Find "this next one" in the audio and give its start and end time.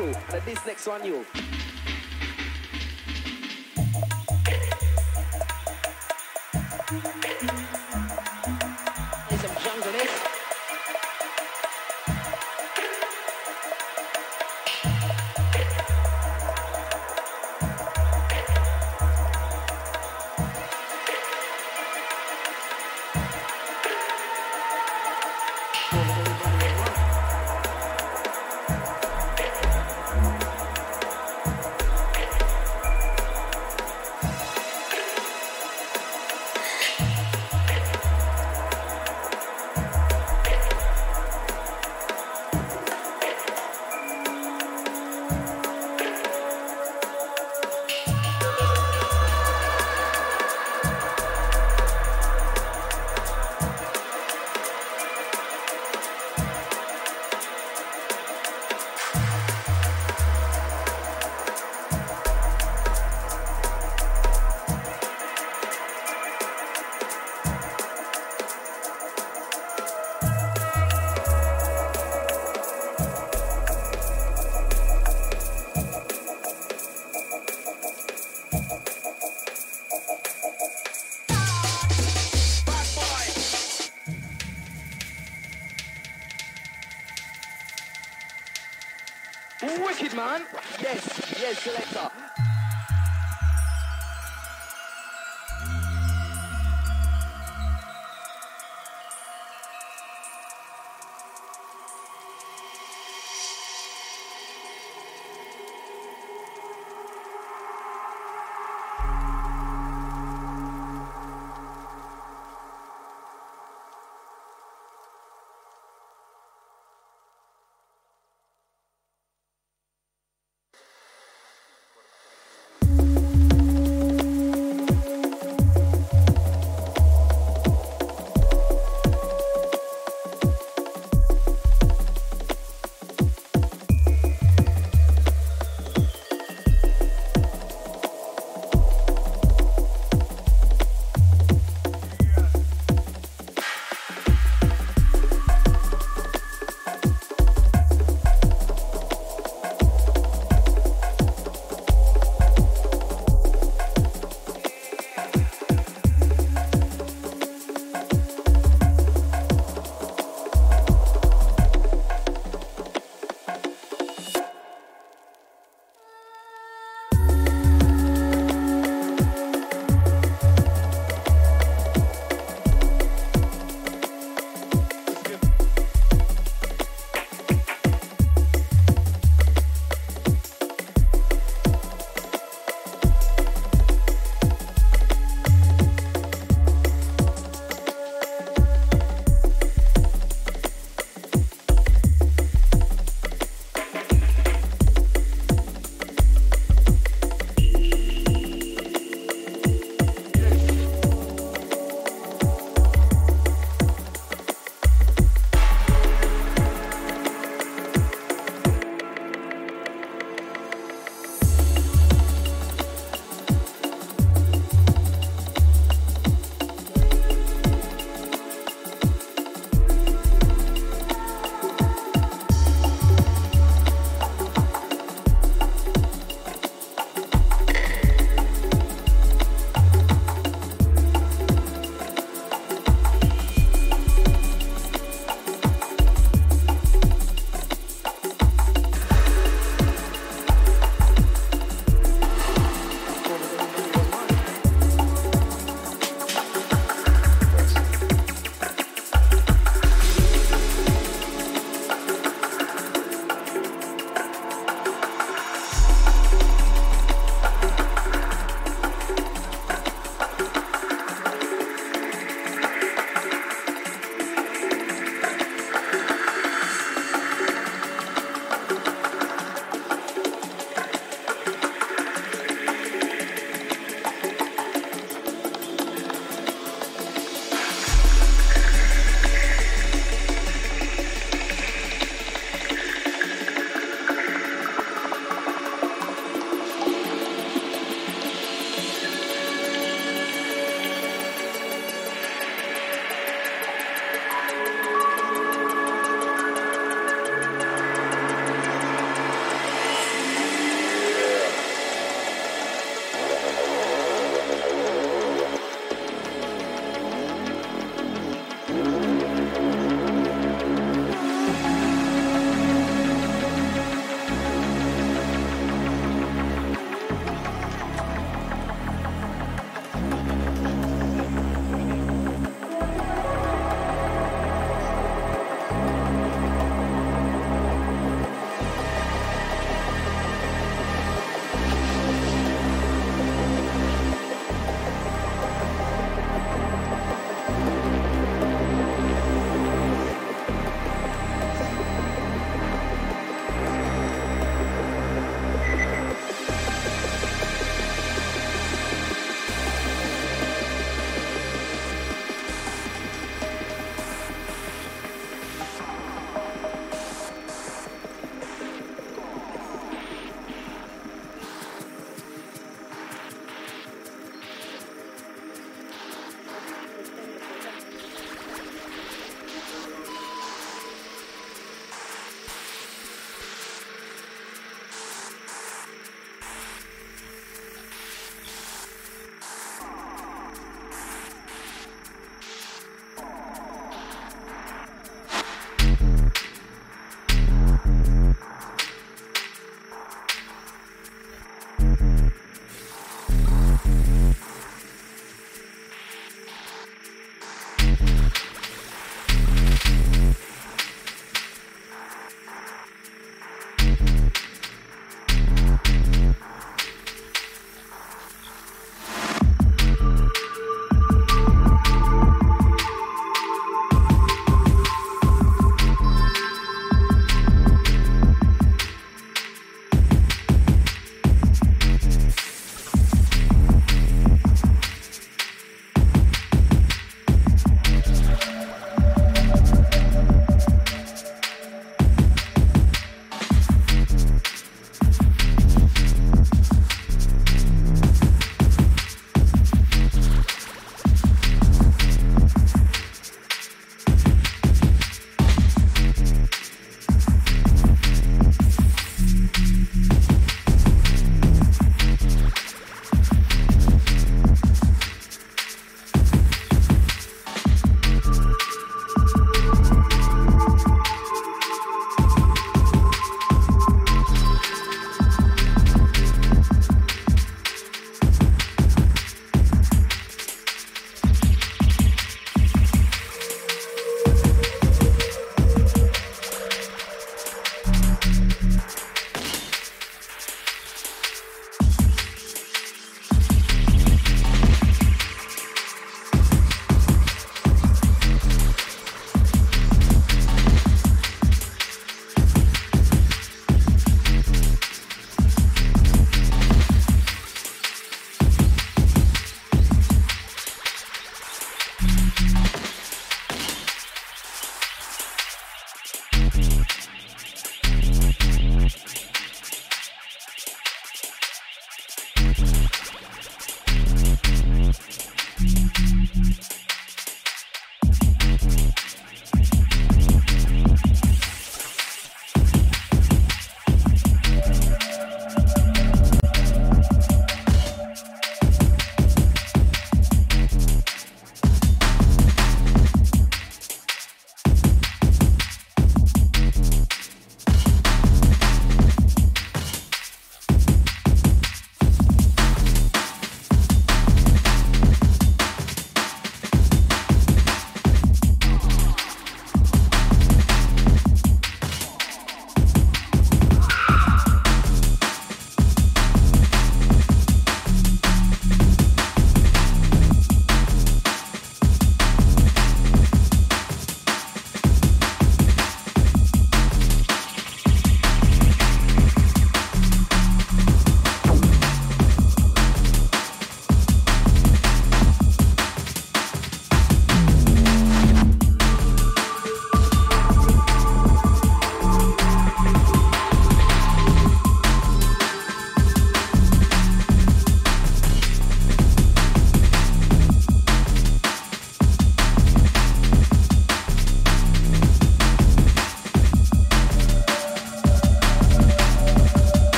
0.44-1.04